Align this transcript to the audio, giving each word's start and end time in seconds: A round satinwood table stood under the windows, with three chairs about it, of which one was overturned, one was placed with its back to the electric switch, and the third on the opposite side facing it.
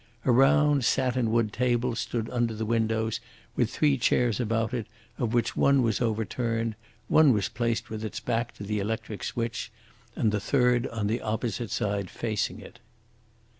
A 0.25 0.31
round 0.31 0.83
satinwood 0.83 1.51
table 1.53 1.95
stood 1.95 2.27
under 2.31 2.55
the 2.55 2.65
windows, 2.65 3.19
with 3.55 3.69
three 3.69 3.99
chairs 3.99 4.39
about 4.39 4.73
it, 4.73 4.87
of 5.19 5.31
which 5.35 5.55
one 5.55 5.83
was 5.83 6.01
overturned, 6.01 6.73
one 7.07 7.33
was 7.33 7.49
placed 7.49 7.91
with 7.91 8.03
its 8.03 8.19
back 8.19 8.51
to 8.55 8.63
the 8.63 8.79
electric 8.79 9.23
switch, 9.23 9.71
and 10.15 10.31
the 10.31 10.39
third 10.39 10.87
on 10.87 11.05
the 11.05 11.21
opposite 11.21 11.69
side 11.69 12.09
facing 12.09 12.59
it. 12.59 12.79